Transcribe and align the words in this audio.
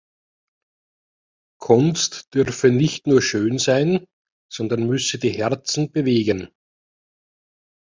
Kunst 1.61 2.33
dürfe 2.33 2.71
nicht 2.71 3.05
nur 3.05 3.21
schön 3.21 3.59
sein, 3.59 4.07
sondern 4.51 4.87
müsse 4.87 5.19
die 5.19 5.29
Herzen 5.29 5.91
bewegen. 5.91 6.49